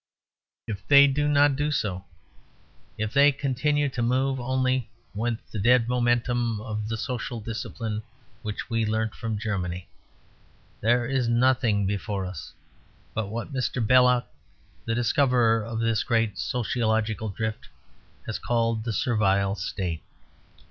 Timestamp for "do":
1.05-1.27, 1.55-1.69